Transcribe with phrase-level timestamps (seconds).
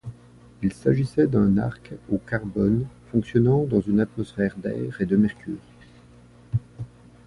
[0.63, 5.61] Il s'agissait d'un arc au carbone fonctionnant dans une atmosphère d'air et de mercure.